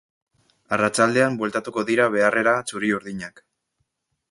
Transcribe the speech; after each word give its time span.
Arratsaldean 0.77 1.37
bueltatuko 1.41 1.85
dira 1.91 2.09
beharrera 2.17 2.57
txuri-urdinak. 2.71 3.45